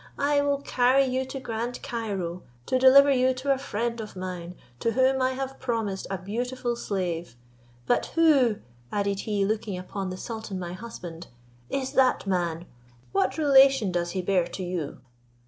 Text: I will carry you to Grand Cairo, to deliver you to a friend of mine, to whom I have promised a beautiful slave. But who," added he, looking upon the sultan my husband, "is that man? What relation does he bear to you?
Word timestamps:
I 0.17 0.41
will 0.41 0.61
carry 0.63 1.05
you 1.05 1.25
to 1.25 1.39
Grand 1.39 1.83
Cairo, 1.83 2.41
to 2.65 2.79
deliver 2.79 3.11
you 3.11 3.35
to 3.35 3.53
a 3.53 3.59
friend 3.59 4.01
of 4.01 4.15
mine, 4.15 4.55
to 4.79 4.93
whom 4.93 5.21
I 5.21 5.33
have 5.33 5.59
promised 5.59 6.07
a 6.09 6.17
beautiful 6.17 6.75
slave. 6.75 7.35
But 7.85 8.07
who," 8.15 8.61
added 8.91 9.19
he, 9.29 9.45
looking 9.45 9.77
upon 9.77 10.09
the 10.09 10.17
sultan 10.17 10.57
my 10.57 10.73
husband, 10.73 11.27
"is 11.69 11.91
that 11.93 12.25
man? 12.25 12.65
What 13.11 13.37
relation 13.37 13.91
does 13.91 14.09
he 14.17 14.23
bear 14.23 14.47
to 14.47 14.63
you? 14.63 15.01